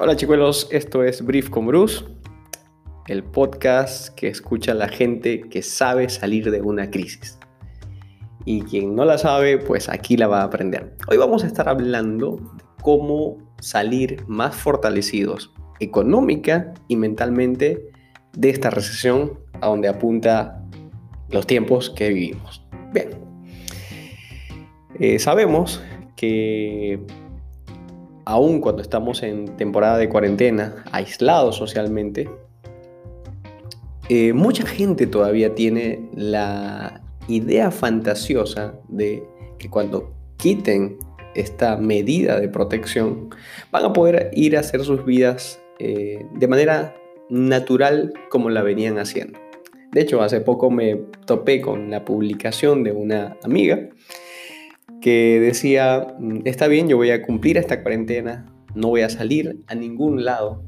[0.00, 2.06] Hola chicuelos, esto es Brief con Bruce,
[3.08, 7.38] el podcast que escucha la gente que sabe salir de una crisis.
[8.46, 10.96] Y quien no la sabe, pues aquí la va a aprender.
[11.08, 17.90] Hoy vamos a estar hablando de cómo salir más fortalecidos económica y mentalmente
[18.32, 20.64] de esta recesión a donde apunta
[21.28, 22.66] los tiempos que vivimos.
[22.94, 23.10] Bien,
[24.98, 25.82] eh, sabemos
[26.16, 26.98] que
[28.24, 32.30] aún cuando estamos en temporada de cuarentena, aislados socialmente,
[34.08, 39.22] eh, mucha gente todavía tiene la idea fantasiosa de
[39.58, 40.98] que cuando quiten
[41.34, 43.30] esta medida de protección,
[43.70, 46.94] van a poder ir a hacer sus vidas eh, de manera
[47.30, 49.38] natural como la venían haciendo.
[49.92, 53.88] De hecho, hace poco me topé con la publicación de una amiga
[55.02, 59.58] que decía, mm, está bien, yo voy a cumplir esta cuarentena, no voy a salir
[59.66, 60.62] a ningún lado,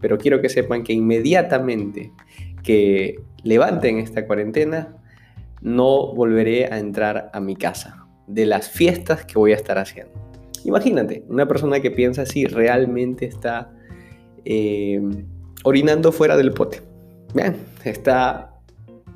[0.00, 2.10] pero quiero que sepan que inmediatamente
[2.64, 4.96] que levanten esta cuarentena,
[5.60, 10.12] no volveré a entrar a mi casa de las fiestas que voy a estar haciendo.
[10.64, 13.72] Imagínate, una persona que piensa así realmente está
[14.44, 15.00] eh,
[15.62, 16.82] orinando fuera del pote.
[17.34, 18.55] Bien, está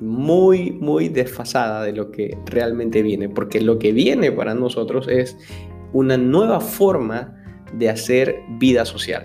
[0.01, 5.37] muy, muy desfasada de lo que realmente viene, porque lo que viene para nosotros es
[5.93, 7.37] una nueva forma
[7.73, 9.23] de hacer vida social.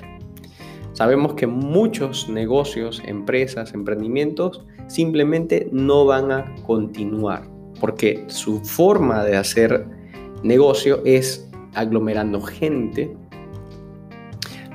[0.93, 7.49] Sabemos que muchos negocios, empresas, emprendimientos simplemente no van a continuar,
[7.81, 9.87] porque su forma de hacer
[10.43, 13.15] negocio es aglomerando gente,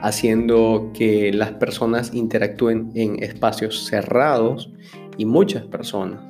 [0.01, 4.71] haciendo que las personas interactúen en espacios cerrados
[5.17, 6.21] y muchas personas.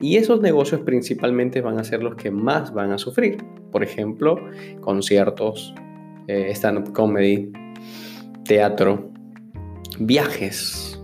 [0.00, 3.38] Y esos negocios principalmente van a ser los que más van a sufrir.
[3.70, 4.38] Por ejemplo,
[4.80, 5.74] conciertos,
[6.26, 7.52] eh, stand-up comedy,
[8.44, 9.10] teatro,
[9.98, 11.00] viajes.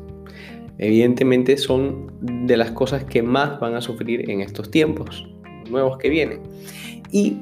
[0.79, 5.27] Evidentemente son de las cosas que más van a sufrir en estos tiempos
[5.71, 6.41] nuevos que vienen.
[7.13, 7.39] Y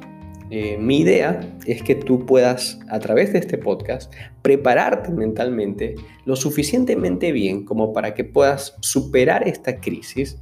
[0.51, 4.13] eh, mi idea es que tú puedas, a través de este podcast,
[4.43, 5.95] prepararte mentalmente
[6.27, 10.39] lo suficientemente bien como para que puedas superar esta crisis,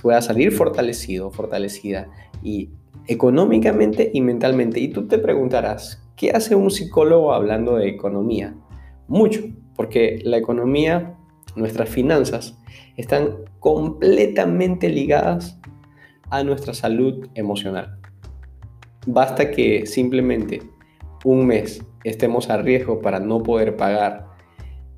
[0.00, 2.08] puedas salir fortalecido, fortalecida
[2.42, 2.70] y
[3.06, 4.80] económicamente y mentalmente.
[4.80, 8.54] Y tú te preguntarás, ¿qué hace un psicólogo hablando de economía?
[9.08, 9.42] Mucho,
[9.76, 11.16] porque la economía,
[11.54, 12.58] nuestras finanzas,
[12.96, 15.60] están completamente ligadas
[16.30, 17.98] a nuestra salud emocional.
[19.06, 20.62] Basta que simplemente
[21.24, 24.26] un mes estemos a riesgo para no poder pagar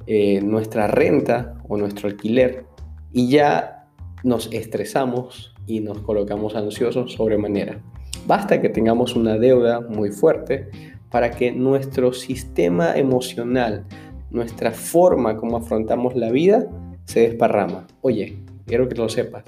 [0.07, 2.65] eh, nuestra renta o nuestro alquiler
[3.13, 3.89] y ya
[4.23, 7.81] nos estresamos y nos colocamos ansiosos sobremanera.
[8.27, 10.69] Basta que tengamos una deuda muy fuerte
[11.11, 13.85] para que nuestro sistema emocional,
[14.31, 16.67] nuestra forma como afrontamos la vida,
[17.05, 17.87] se desparrama.
[18.03, 19.45] Oye, quiero que lo sepas,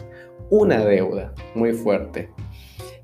[0.50, 2.30] una deuda muy fuerte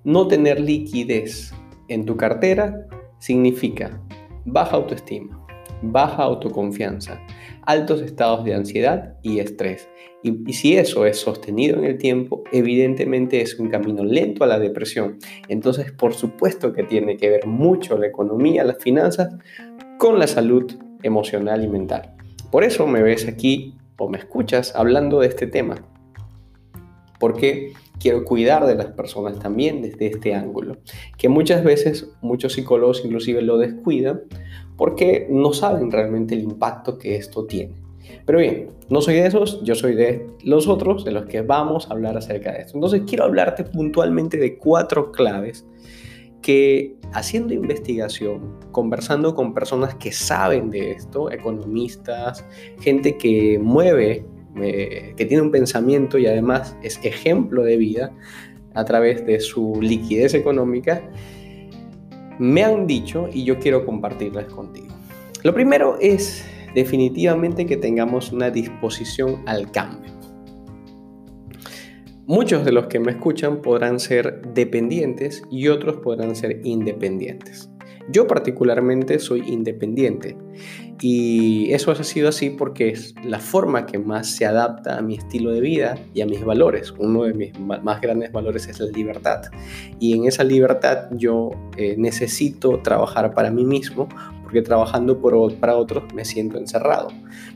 [0.05, 1.53] no tener liquidez
[1.89, 2.87] en tu cartera
[3.19, 4.01] significa
[4.45, 5.47] baja autoestima,
[5.83, 7.21] baja autoconfianza,
[7.63, 9.89] altos estados de ansiedad y estrés.
[10.23, 14.59] Y, si eso es sostenido en el tiempo, evidentemente es un camino lento a la
[14.59, 15.19] depresión.
[15.49, 19.35] Entonces, por supuesto que tiene que ver mucho la economía, las finanzas,
[19.99, 20.73] con la salud
[21.03, 22.15] emocional y mental.
[22.51, 25.77] Por eso me ves aquí o me escuchas hablando de este tema.
[27.21, 30.77] Porque quiero cuidar de las personas también desde este ángulo,
[31.17, 34.23] que muchas veces muchos psicólogos inclusive lo descuidan
[34.77, 37.75] porque no saben realmente el impacto que esto tiene.
[38.27, 41.89] Pero bien, no soy de esos, yo soy de los otros, de los que vamos
[41.89, 42.77] a hablar acerca de esto.
[42.77, 45.67] Entonces quiero hablarte puntualmente de cuatro claves
[46.43, 52.45] que haciendo investigación, conversando con personas que saben de esto, economistas,
[52.81, 58.13] gente que mueve que tiene un pensamiento y además es ejemplo de vida
[58.75, 61.09] a través de su liquidez económica,
[62.39, 64.89] me han dicho y yo quiero compartirlas contigo.
[65.43, 66.45] Lo primero es
[66.75, 70.13] definitivamente que tengamos una disposición al cambio.
[72.27, 77.71] Muchos de los que me escuchan podrán ser dependientes y otros podrán ser independientes.
[78.09, 80.37] Yo particularmente soy independiente
[81.07, 85.17] y eso ha sido así porque es la forma que más se adapta a mi
[85.17, 86.95] estilo de vida y a mis valores.
[86.97, 89.43] Uno de mis más grandes valores es la libertad.
[90.01, 94.09] Y en esa libertad yo eh, necesito trabajar para mí mismo
[94.43, 97.09] porque trabajando por, para otros me siento encerrado.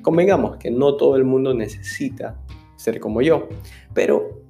[0.03, 2.39] Convengamos que no todo el mundo necesita
[2.77, 3.49] ser como yo,
[3.95, 4.43] pero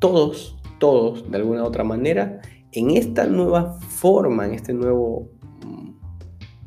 [0.00, 2.42] todos, todos, de alguna u otra manera,
[2.72, 5.30] en esta nueva forma, en este nuevo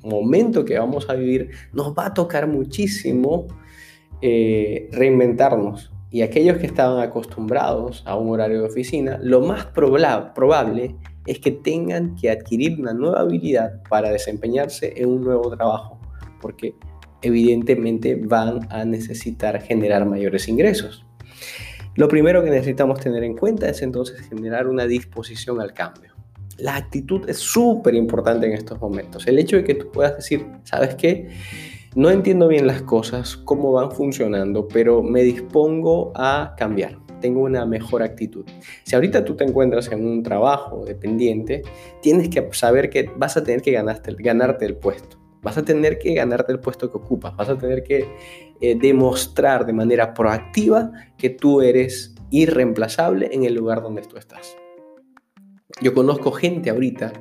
[0.04, 3.48] momento que vamos a vivir, nos va a tocar muchísimo
[4.22, 5.92] eh, reinventarnos.
[6.10, 10.96] Y aquellos que estaban acostumbrados a un horario de oficina, lo más probable
[11.26, 16.00] es que tengan que adquirir una nueva habilidad para desempeñarse en un nuevo trabajo,
[16.42, 16.76] porque
[17.22, 21.06] evidentemente van a necesitar generar mayores ingresos.
[21.96, 26.17] Lo primero que necesitamos tener en cuenta es entonces generar una disposición al cambio.
[26.58, 29.28] La actitud es súper importante en estos momentos.
[29.28, 31.30] El hecho de que tú puedas decir, ¿sabes qué?
[31.96, 36.98] No entiendo bien las cosas, cómo van funcionando, pero me dispongo a cambiar.
[37.22, 38.46] Tengo una mejor actitud.
[38.84, 41.64] Si ahorita tú te encuentras en un trabajo dependiente,
[42.02, 45.18] tienes que saber que vas a tener que ganarte, el puesto.
[45.42, 47.36] Vas a tener que ganarte el puesto que ocupas.
[47.36, 48.08] Vas a tener que
[48.62, 54.56] eh, demostrar de manera proactiva que tú eres irreemplazable en el lugar donde tú estás.
[55.80, 57.14] Yo conozco gente ahorita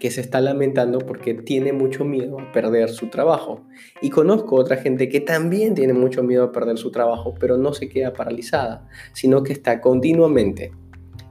[0.00, 3.60] que se está lamentando porque tiene mucho miedo a perder su trabajo.
[4.00, 7.72] Y conozco otra gente que también tiene mucho miedo a perder su trabajo, pero no
[7.72, 10.72] se queda paralizada, sino que está continuamente,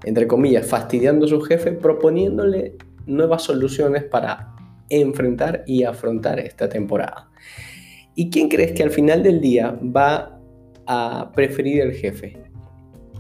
[0.06, 4.56] entre comillas, fastidiando a su jefe, proponiéndole nuevas soluciones para
[4.88, 7.30] enfrentar y afrontar esta temporada.
[8.16, 10.40] ¿Y quién crees que al final del día va
[10.88, 12.51] a preferir el jefe?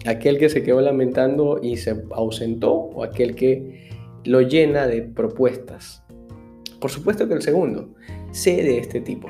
[0.06, 3.90] ¿Aquel que se quedó lamentando y se ausentó o aquel que
[4.24, 6.04] lo llena de propuestas.
[6.80, 7.90] Por supuesto que el segundo,
[8.32, 9.28] sé de este tipo.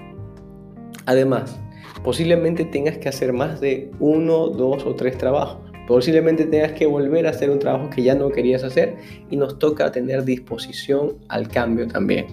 [1.06, 1.60] Además,
[2.04, 5.60] posiblemente tengas que hacer más de uno, dos o tres trabajos.
[5.88, 8.96] Posiblemente tengas que volver a hacer un trabajo que ya no querías hacer
[9.30, 12.28] y nos toca tener disposición al cambio también.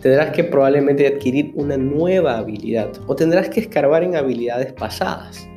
[0.00, 5.48] Tendrás que probablemente adquirir una nueva habilidad o tendrás que escarbar en habilidades pasadas.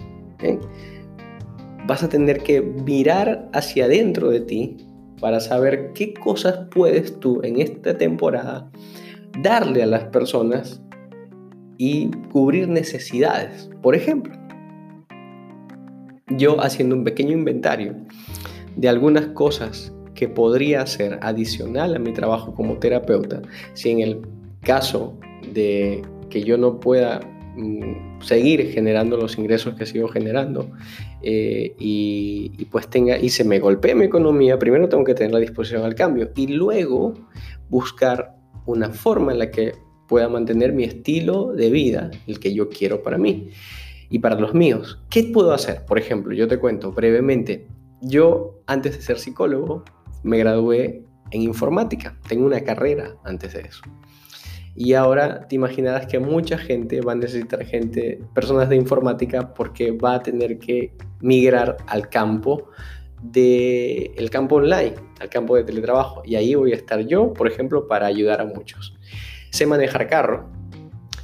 [1.88, 4.78] Vas a tener que mirar hacia adentro de ti
[5.22, 8.70] para saber qué cosas puedes tú en esta temporada
[9.42, 10.82] darle a las personas
[11.78, 13.70] y cubrir necesidades.
[13.82, 14.34] Por ejemplo,
[16.36, 17.96] yo haciendo un pequeño inventario
[18.76, 23.42] de algunas cosas que podría hacer adicional a mi trabajo como terapeuta,
[23.74, 24.22] si en el
[24.62, 25.18] caso
[25.54, 27.22] de que yo no pueda
[28.20, 30.72] seguir generando los ingresos que sigo generando
[31.22, 35.40] eh, y, pues tenga y se me golpee mi economía, primero tengo que tener la
[35.40, 37.14] disposición al cambio y luego
[37.70, 39.74] buscar una forma en la que
[40.08, 43.50] pueda mantener mi estilo de vida, el que yo quiero para mí
[44.10, 45.00] y para los míos.
[45.10, 45.86] ¿Qué puedo hacer?
[45.86, 47.68] Por ejemplo, yo te cuento brevemente,
[48.02, 49.84] yo antes de ser psicólogo
[50.24, 53.82] me gradué en informática, tengo una carrera antes de eso.
[54.80, 59.90] Y ahora te imaginarás que mucha gente va a necesitar gente, personas de informática, porque
[59.90, 62.70] va a tener que migrar al campo
[63.24, 66.22] del el campo online, al campo de teletrabajo.
[66.24, 68.96] Y ahí voy a estar yo, por ejemplo, para ayudar a muchos.
[69.50, 70.48] Sé manejar carro,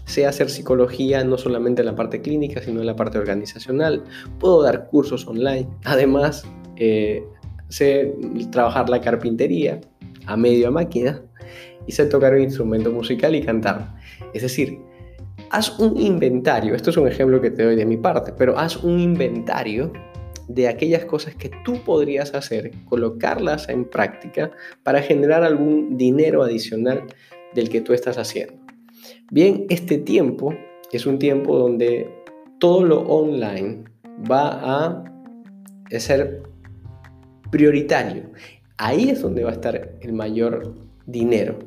[0.05, 4.03] sé hacer psicología no solamente en la parte clínica, sino en la parte organizacional.
[4.39, 5.69] Puedo dar cursos online.
[5.83, 6.43] Además,
[6.77, 7.23] eh,
[7.69, 8.15] sé
[8.51, 9.79] trabajar la carpintería
[10.25, 11.21] a medio máquina
[11.87, 13.95] y sé tocar un instrumento musical y cantar.
[14.33, 14.79] Es decir,
[15.49, 18.83] haz un inventario, esto es un ejemplo que te doy de mi parte, pero haz
[18.83, 19.91] un inventario
[20.47, 24.51] de aquellas cosas que tú podrías hacer, colocarlas en práctica
[24.83, 27.03] para generar algún dinero adicional
[27.53, 28.53] del que tú estás haciendo.
[29.31, 30.53] Bien, este tiempo
[30.91, 32.09] es un tiempo donde
[32.59, 33.85] todo lo online
[34.29, 34.49] va
[34.85, 35.03] a
[35.97, 36.43] ser
[37.51, 38.31] prioritario.
[38.77, 40.75] Ahí es donde va a estar el mayor
[41.05, 41.59] dinero.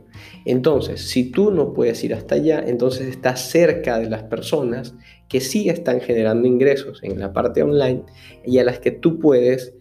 [0.45, 4.95] Entonces, si tú no puedes ir hasta allá, entonces estás cerca de las personas
[5.29, 8.03] que sí están generando ingresos en la parte online
[8.45, 9.75] y a las que tú puedes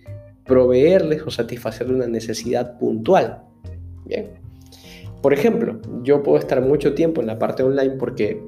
[0.45, 3.43] proveerles o satisfacer una necesidad puntual.
[5.21, 8.41] Por ejemplo, yo puedo estar mucho tiempo en la parte online porque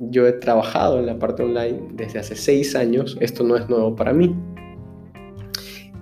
[0.00, 3.96] yo he trabajado en la parte online desde hace seis años, esto no es nuevo
[3.96, 4.34] para mí.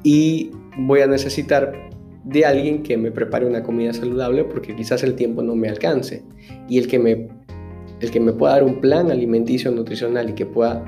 [0.02, 1.72] Y voy a necesitar
[2.24, 6.22] de alguien que me prepare una comida saludable porque quizás el tiempo no me alcance.
[6.68, 7.28] Y el que me,
[8.00, 10.84] el que me pueda dar un plan alimenticio nutricional y que pueda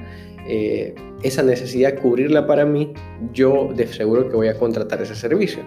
[0.47, 2.93] eh, esa necesidad cubrirla para mí,
[3.33, 5.63] yo de seguro que voy a contratar ese servicio.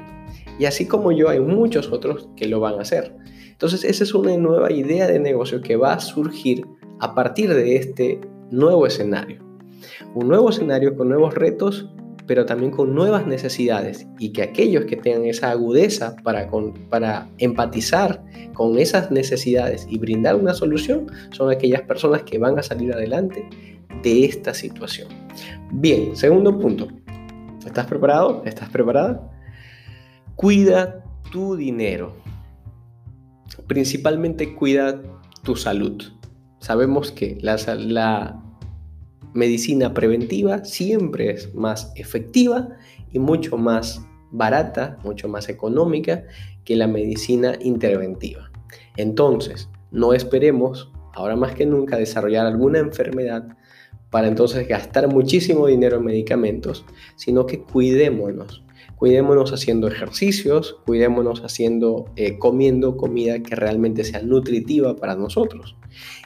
[0.60, 3.16] Y así como yo, hay muchos otros que lo van a hacer.
[3.52, 6.66] Entonces, esa es una nueva idea de negocio que va a surgir
[7.00, 8.22] a partir de este
[8.52, 9.44] nuevo escenario.
[10.14, 11.90] Un nuevo escenario con nuevos retos
[12.28, 16.50] pero también con nuevas necesidades y que aquellos que tengan esa agudeza para,
[16.90, 22.64] para empatizar con esas necesidades y brindar una solución son aquellas personas que van a
[22.64, 23.48] salir adelante
[24.04, 25.08] de esta situación.
[25.72, 26.90] Bien, segundo punto.
[27.66, 28.44] ¿Estás preparado?
[28.46, 29.32] ¿Estás preparada?
[30.36, 32.14] Cuida tu dinero.
[33.68, 35.02] Principalmente cuida
[35.44, 36.02] tu salud.
[36.60, 38.42] Sabemos que la, la
[39.34, 42.70] medicina preventiva siempre es más efectiva
[43.12, 46.26] y mucho más barata, mucho más económica
[46.64, 48.52] que la medicina interventiva.
[48.98, 53.58] Entonces, no esperemos, ahora más que nunca, desarrollar alguna enfermedad
[54.10, 58.64] para entonces gastar muchísimo dinero en medicamentos, sino que cuidémonos.
[58.96, 65.76] Cuidémonos haciendo ejercicios, cuidémonos haciendo, eh, comiendo comida que realmente sea nutritiva para nosotros.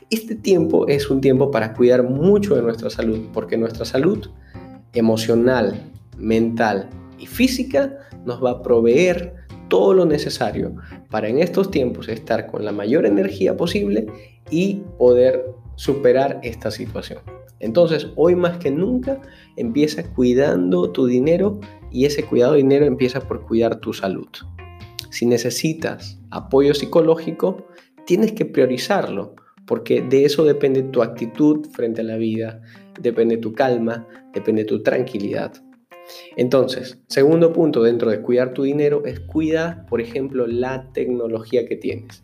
[0.09, 4.29] Este tiempo es un tiempo para cuidar mucho de nuestra salud, porque nuestra salud
[4.93, 9.35] emocional, mental y física nos va a proveer
[9.69, 10.75] todo lo necesario
[11.09, 14.07] para en estos tiempos estar con la mayor energía posible
[14.49, 17.19] y poder superar esta situación.
[17.61, 19.21] Entonces, hoy más que nunca,
[19.55, 21.59] empieza cuidando tu dinero
[21.91, 24.27] y ese cuidado de dinero empieza por cuidar tu salud.
[25.09, 27.67] Si necesitas apoyo psicológico,
[28.05, 29.35] tienes que priorizarlo,
[29.71, 32.61] porque de eso depende tu actitud frente a la vida,
[32.99, 35.53] depende tu calma, depende tu tranquilidad.
[36.35, 41.77] Entonces, segundo punto dentro de cuidar tu dinero es cuida, por ejemplo, la tecnología que
[41.77, 42.21] tienes.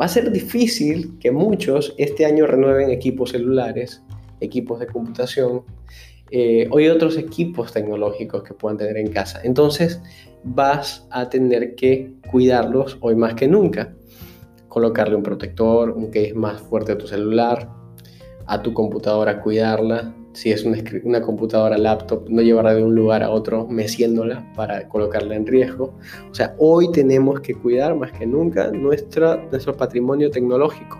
[0.00, 4.00] Va a ser difícil que muchos este año renueven equipos celulares,
[4.38, 5.64] equipos de computación
[6.30, 9.40] eh, o otros equipos tecnológicos que puedan tener en casa.
[9.42, 10.00] Entonces,
[10.44, 13.96] vas a tener que cuidarlos hoy más que nunca.
[14.74, 17.70] Colocarle un protector, un case más fuerte a tu celular,
[18.46, 23.30] a tu computadora cuidarla, si es una, computadora laptop, no llevarla de un lugar a
[23.30, 25.96] otro meciéndola para colocarla en riesgo.
[26.28, 30.98] O sea, hoy tenemos que cuidar más que nunca nuestro patrimonio tecnológico,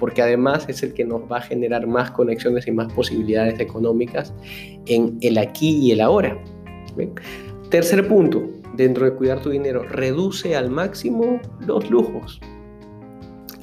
[0.00, 4.34] porque además es el que nos va a generar más conexiones y más posibilidades económicas
[4.86, 6.36] en el aquí y el ahora.
[7.70, 8.42] Tercer punto,
[8.74, 12.40] dentro de cuidar tu dinero, reduce al máximo los lujos.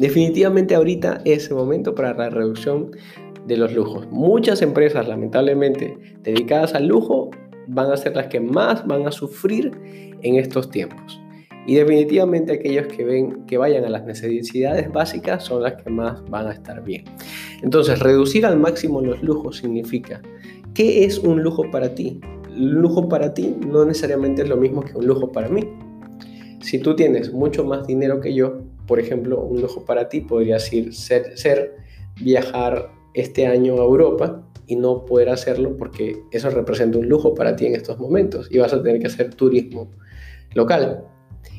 [0.01, 2.89] Definitivamente ahorita es el momento para la reducción
[3.46, 4.08] de los lujos.
[4.10, 7.29] Muchas empresas, lamentablemente, dedicadas al lujo,
[7.67, 9.72] van a ser las que más van a sufrir
[10.24, 11.22] en estos tiempos.
[11.67, 16.27] Y definitivamente aquellos que ven que vayan a las necesidades básicas son las que más
[16.31, 17.05] van a estar bien.
[17.62, 20.20] Entonces, reducir al máximo los lujos significa,
[20.74, 22.20] ¿qué es un lujo para ti?
[22.55, 25.62] lujo para ti no necesariamente es lo mismo que un lujo para mí.
[26.60, 30.60] Si tú tienes mucho más dinero que yo, por ejemplo, un lujo para ti podría
[30.60, 31.76] ser, ser
[32.22, 37.56] viajar este año a Europa y no poder hacerlo porque eso representa un lujo para
[37.56, 39.92] ti en estos momentos y vas a tener que hacer turismo
[40.54, 41.04] local.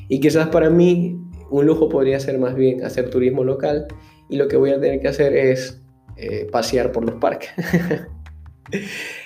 [0.09, 3.87] Y quizás para mí un lujo podría ser más bien hacer turismo local
[4.29, 5.81] y lo que voy a tener que hacer es
[6.17, 7.49] eh, pasear por los parques.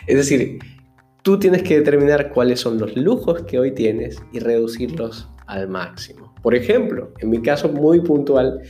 [0.07, 0.59] es decir,
[1.21, 6.33] tú tienes que determinar cuáles son los lujos que hoy tienes y reducirlos al máximo.
[6.41, 8.61] Por ejemplo, en mi caso muy puntual,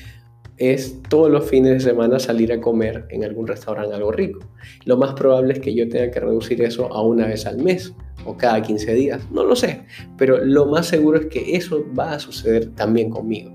[0.58, 4.40] es todos los fines de semana salir a comer en algún restaurante algo rico.
[4.86, 7.94] Lo más probable es que yo tenga que reducir eso a una vez al mes
[8.26, 9.86] o cada 15 días, no lo sé,
[10.18, 13.52] pero lo más seguro es que eso va a suceder también conmigo.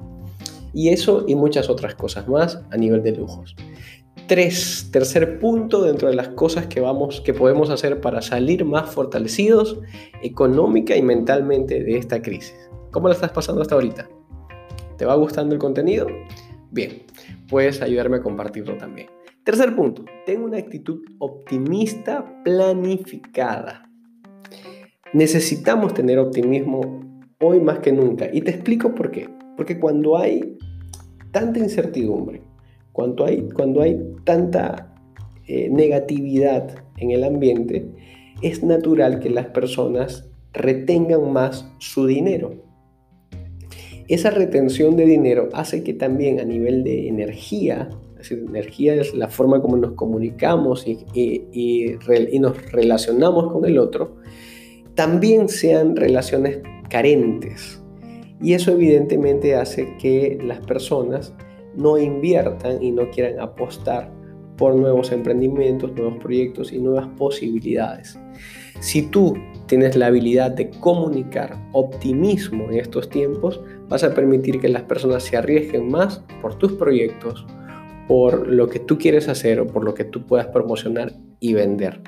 [0.73, 3.55] Y eso y muchas otras cosas más a nivel de lujos.
[4.29, 8.89] Tres, tercer punto dentro de las cosas que, vamos, que podemos hacer para salir más
[8.89, 9.81] fortalecidos
[10.23, 12.55] económica y mentalmente de esta crisis.
[12.93, 14.07] ¿Cómo la estás pasando hasta ahorita?
[14.99, 16.07] ¿Te va gustando el contenido?
[16.71, 17.05] Bien,
[17.49, 19.09] puedes ayudarme a compartirlo también.
[19.45, 23.91] Tercer punto, tengo una actitud optimista planificada.
[25.15, 27.01] Necesitamos tener optimismo
[27.41, 28.29] hoy más que nunca.
[28.31, 29.27] Y te explico por qué.
[29.57, 30.59] Porque cuando hay
[31.31, 32.43] tanta incertidumbre,
[32.93, 34.95] cuando hay, cuando hay tanta
[35.47, 37.91] eh, negatividad en el ambiente,
[38.43, 42.72] es natural que las personas retengan más su dinero.
[44.09, 49.15] Esa retención de dinero hace que también a nivel de energía, es decir, energía es
[49.15, 54.17] la forma como nos comunicamos y, y, nos relacionamos con el otro,
[54.95, 57.83] también sean relaciones carentes.
[58.41, 61.33] Y eso evidentemente hace que las personas
[61.77, 64.13] no inviertan y no quieran apostar
[64.57, 68.19] por nuevos emprendimientos, nuevos proyectos y nuevas posibilidades.
[68.81, 73.61] Si tú tienes la habilidad de comunicar optimismo en estos tiempos,
[73.93, 77.47] vas a permitir que las personas se arriesguen más por tus proyectos,
[78.09, 82.01] por lo que tú quieres hacer o por lo que tú puedas promocionar y vender.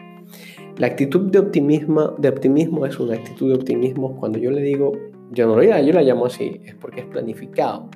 [0.78, 4.92] La actitud de optimismo, de optimismo es una actitud de optimismo cuando yo le digo,
[5.30, 7.90] yo no lo yo la llamo así, es porque es planificado.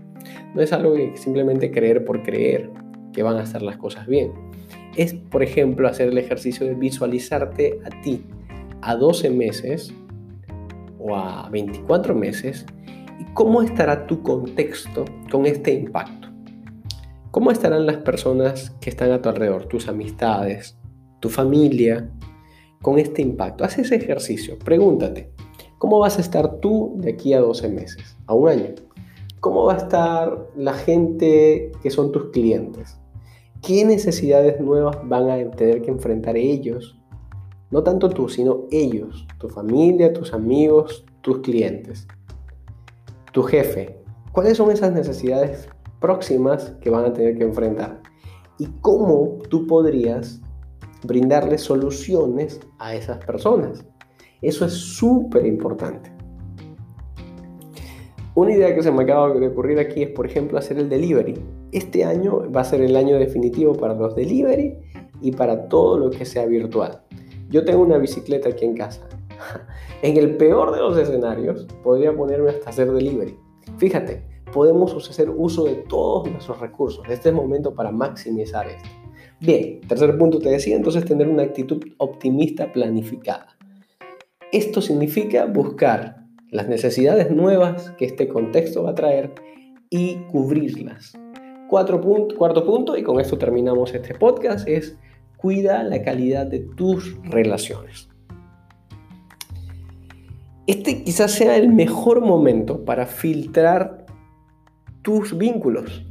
[0.54, 2.68] No es algo que simplemente creer por creer
[3.14, 4.32] que van a estar las cosas bien.
[4.96, 8.22] Es, por ejemplo, hacer el ejercicio de visualizarte a ti
[8.82, 9.94] a 12 meses
[10.98, 12.66] o a 24 meses
[13.34, 16.28] cómo estará tu contexto con este impacto.
[17.30, 20.78] ¿Cómo estarán las personas que están a tu alrededor, tus amistades,
[21.20, 22.10] tu familia,
[22.82, 23.64] con este impacto?
[23.64, 25.30] Haz ese ejercicio, pregúntate,
[25.78, 28.74] ¿cómo vas a estar tú de aquí a 12 meses, a un año?
[29.40, 32.98] ¿Cómo va a estar la gente que son tus clientes?
[33.62, 36.98] ¿Qué necesidades nuevas van a tener que enfrentar ellos?
[37.70, 42.08] No tanto tú, sino ellos, tu familia, tus amigos, tus clientes,
[43.32, 43.98] tu jefe.
[44.32, 45.68] ¿Cuáles son esas necesidades
[46.00, 48.00] próximas que van a tener que enfrentar?
[48.58, 50.40] ¿Y cómo tú podrías
[51.04, 53.84] brindarles soluciones a esas personas?
[54.42, 56.12] Eso es súper importante.
[58.34, 61.34] Una idea que se me acaba de ocurrir aquí es, por ejemplo, hacer el delivery.
[61.72, 64.78] Este año va a ser el año definitivo para los delivery
[65.20, 67.02] y para todo lo que sea virtual.
[67.48, 69.08] Yo tengo una bicicleta aquí en casa.
[70.02, 73.36] En el peor de los escenarios, podría ponerme hasta hacer delivery.
[73.78, 77.04] Fíjate, podemos hacer uso de todos nuestros recursos.
[77.04, 78.88] Este es el momento para maximizar esto.
[79.40, 83.56] Bien, tercer punto te decía, entonces tener una actitud optimista planificada.
[84.50, 89.34] Esto significa buscar las necesidades nuevas que este contexto va a traer
[89.90, 91.12] y cubrirlas.
[91.68, 94.96] Cuatro cuarto punto, y con esto terminamos este podcast, es
[95.36, 98.07] cuida la calidad de tus relaciones.
[100.68, 104.04] Este quizás sea el mejor momento para filtrar
[105.00, 106.04] tus vínculos,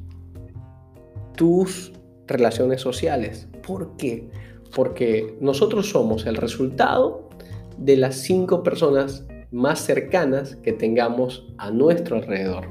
[1.36, 1.94] tus
[2.26, 3.48] relaciones sociales.
[3.66, 4.32] ¿Por qué?
[4.76, 7.30] Porque nosotros somos el resultado
[7.78, 12.66] de las cinco personas más cercanas que tengamos a nuestro alrededor.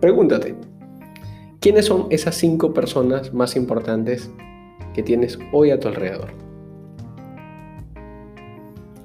[0.00, 0.54] Pregúntate,
[1.58, 4.30] ¿quiénes son esas cinco personas más importantes
[4.94, 6.43] que tienes hoy a tu alrededor?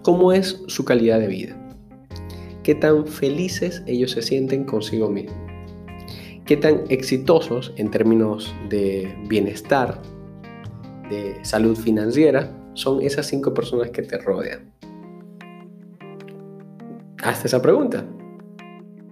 [0.02, 1.56] ¿Cómo es su calidad de vida?
[2.64, 5.36] ¿Qué tan felices ellos se sienten consigo mismos?
[6.46, 10.02] ¿Qué tan exitosos en términos de bienestar,
[11.10, 14.72] de salud financiera, son esas cinco personas que te rodean?
[17.22, 18.06] Hazte esa pregunta.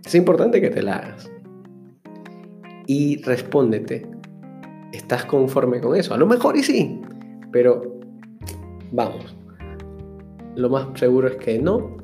[0.06, 1.30] Es importante que te la hagas.
[2.88, 4.08] Y respóndete.
[4.94, 6.14] ¿Estás conforme con eso?
[6.14, 7.02] A lo mejor y sí,
[7.52, 8.00] pero
[8.92, 9.37] vamos.
[10.58, 11.98] Lo más seguro es que no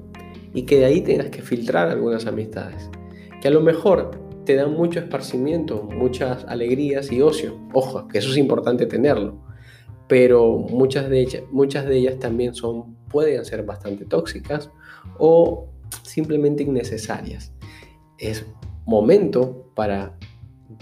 [0.54, 2.88] y que de ahí tengas que filtrar algunas amistades.
[3.42, 4.12] Que a lo mejor
[4.46, 7.60] te dan mucho esparcimiento, muchas alegrías y ocio.
[7.74, 9.42] Ojo, que eso es importante tenerlo.
[10.08, 14.70] Pero muchas de ellas, muchas de ellas también son, pueden ser bastante tóxicas
[15.18, 15.70] o
[16.04, 17.52] simplemente innecesarias.
[18.20, 18.46] Es
[18.86, 20.16] momento para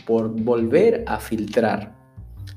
[0.05, 1.95] por volver a filtrar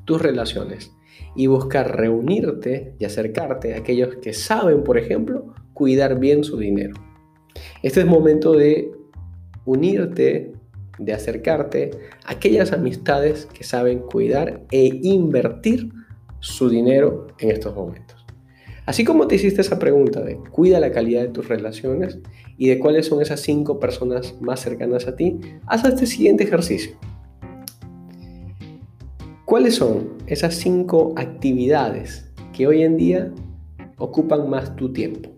[0.05, 0.93] tus relaciones
[1.35, 6.95] y buscar reunirte y acercarte a aquellos que saben, por ejemplo, cuidar bien su dinero.
[7.83, 8.93] Este es momento de
[9.65, 10.53] unirte,
[10.99, 11.91] de acercarte
[12.25, 15.91] a aquellas amistades que saben cuidar e invertir
[16.41, 18.25] su dinero en estos momentos.
[18.87, 22.19] Así como te hiciste esa pregunta de cuida la calidad de tus relaciones
[22.59, 26.97] y de cuáles son esas cinco personas más cercanas a ti, haz este siguiente ejercicio.
[29.55, 33.33] ¿Cuáles son esas cinco actividades que hoy en día
[33.99, 35.31] ocupan más tu tiempo?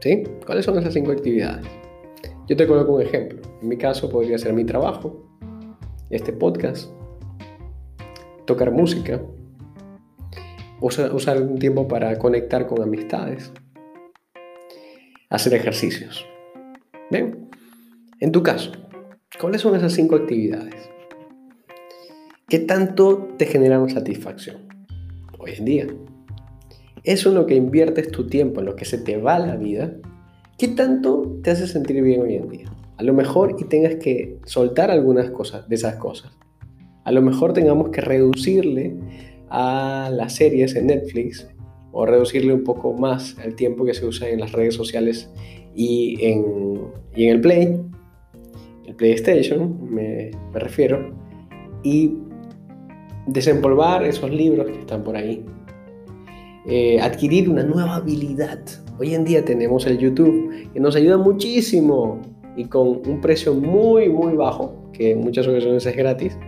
[0.00, 0.24] ¿Sí?
[0.44, 1.64] ¿Cuáles son esas cinco actividades?
[2.46, 3.40] Yo te coloco un ejemplo.
[3.62, 5.26] En mi caso podría ser mi trabajo,
[6.10, 6.90] este podcast,
[8.44, 9.22] tocar música,
[10.82, 13.54] usar un tiempo para conectar con amistades,
[15.30, 16.26] hacer ejercicios.
[17.10, 17.48] ¿Ven?
[18.20, 18.70] En tu caso,
[19.40, 20.93] ¿cuáles son esas cinco actividades?
[22.46, 24.56] ¿Qué tanto te generan satisfacción
[25.38, 25.86] hoy en día?
[27.02, 29.94] ¿Eso en lo que inviertes tu tiempo, en lo que se te va la vida?
[30.58, 32.70] ¿Qué tanto te hace sentir bien hoy en día?
[32.98, 36.32] A lo mejor y tengas que soltar algunas cosas de esas cosas.
[37.04, 38.94] A lo mejor tengamos que reducirle
[39.48, 41.48] a las series en Netflix
[41.92, 45.30] o reducirle un poco más el tiempo que se usa en las redes sociales
[45.74, 46.44] y en,
[47.16, 47.80] y en el Play,
[48.86, 51.24] el PlayStation me, me refiero,
[51.84, 52.18] y
[53.26, 55.44] desempolvar esos libros que están por ahí.
[56.66, 58.60] Eh, adquirir una nueva habilidad.
[58.98, 62.20] Hoy en día tenemos el YouTube que nos ayuda muchísimo
[62.56, 66.38] y con un precio muy muy bajo, que en muchas ocasiones es gratis,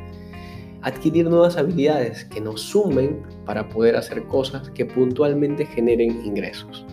[0.82, 6.86] adquirir nuevas habilidades que nos sumen para poder hacer cosas que puntualmente generen ingresos.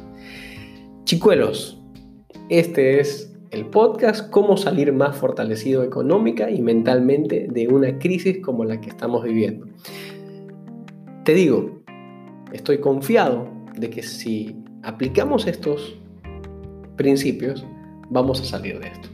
[1.05, 1.81] Chicuelos,
[2.49, 8.65] este es el podcast Cómo salir más fortalecido económica y mentalmente de una crisis como
[8.65, 9.67] la que estamos viviendo.
[11.23, 11.83] Te digo,
[12.51, 15.95] estoy confiado de que si aplicamos estos
[16.95, 17.63] principios,
[18.09, 19.09] vamos a salir de esto.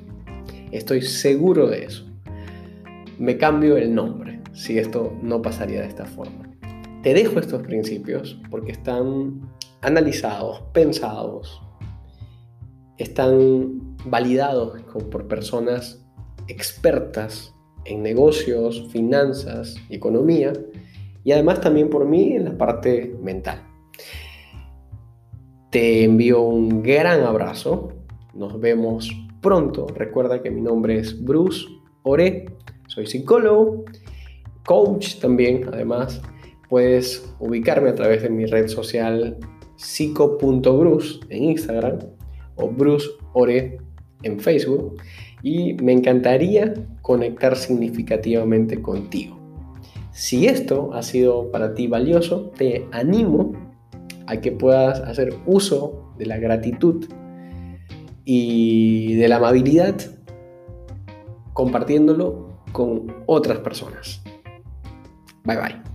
[0.72, 2.06] Estoy seguro de eso.
[3.18, 6.50] me cambio el nombre si esto no pasaría de esta forma.
[7.04, 9.42] Te dejo estos principios porque están
[9.82, 11.62] analizados, pensados,
[12.98, 14.82] están validados
[15.12, 16.06] por personas
[16.48, 17.54] expertas
[17.86, 20.54] en negocios, finanzas economía,
[21.24, 23.62] y además también por mí en la parte mental.
[25.70, 27.94] Te envío un gran abrazo,
[28.34, 29.88] nos vemos pronto.
[29.88, 31.66] Recuerda que mi nombre es Bruce
[32.04, 32.46] Ore,
[32.88, 33.86] soy psicólogo,
[34.66, 36.22] coach también, además.
[36.70, 39.38] Puedes ubicarme a través de mi red social
[39.76, 42.00] psico.bruce en Instagram
[42.56, 43.78] o Bruce Ore
[44.24, 44.98] en Facebook
[45.42, 49.40] y me encantaría conectar significativamente contigo.
[50.12, 53.54] Si esto ha sido para ti valioso, te animo
[54.28, 57.06] a que puedas hacer uso de la gratitud
[58.26, 59.96] y de la amabilidad
[61.54, 64.22] compartiéndolo con otras personas.
[65.44, 65.89] Bye bye.